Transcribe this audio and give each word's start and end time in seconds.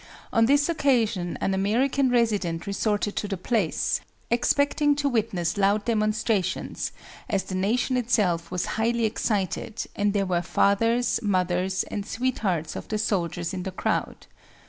On 0.33 0.47
this 0.47 0.67
occasion 0.67 1.37
an 1.41 1.53
American 1.53 2.09
resident 2.09 2.65
resorted 2.65 3.15
to 3.17 3.27
the 3.27 3.37
place, 3.37 4.01
expecting 4.31 4.95
to 4.95 5.07
witness 5.07 5.57
loud 5.59 5.85
demonstrations, 5.85 6.91
as 7.29 7.43
the 7.43 7.53
nation 7.53 7.95
itself 7.97 8.49
was 8.49 8.65
highly 8.81 9.05
excited 9.05 9.85
and 9.95 10.13
there 10.13 10.25
were 10.25 10.41
fathers, 10.41 11.19
mothers, 11.21 11.83
and 11.83 12.03
sweethearts 12.03 12.75
of 12.75 12.87
the 12.87 12.97
soldiers 12.97 13.53
in 13.53 13.61
the 13.61 13.69
crowd. 13.69 14.25